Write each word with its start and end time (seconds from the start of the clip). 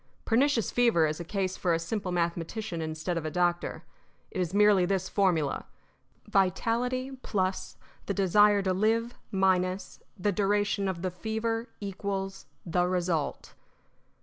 Pernicious 0.25 0.71
fever 0.71 1.05
is 1.05 1.19
a 1.19 1.23
case 1.23 1.55
for 1.55 1.75
a 1.75 1.77
simple 1.77 2.11
mathematician 2.11 2.81
instead 2.81 3.19
of 3.19 3.23
a 3.23 3.29
doctor. 3.29 3.83
It 4.31 4.41
is 4.41 4.51
merely 4.51 4.83
this 4.83 5.07
formula: 5.07 5.67
Vitality 6.27 7.11
+ 7.53 8.05
the 8.07 8.13
desire 8.15 8.63
to 8.63 8.73
live 8.73 9.13
the 9.31 10.31
duration 10.33 10.87
of 10.87 11.03
the 11.03 11.11
fever 11.11 11.69
= 11.75 11.81
the 12.65 12.87
result. 12.87 13.53